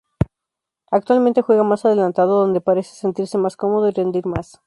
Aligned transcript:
Actualmente 0.89 1.43
juega 1.43 1.61
más 1.61 1.85
adelantado, 1.85 2.39
donde 2.39 2.59
parece 2.59 2.95
sentirse 2.95 3.37
más 3.37 3.55
cómodo 3.55 3.87
y 3.87 3.91
rendir 3.91 4.25
más. 4.25 4.59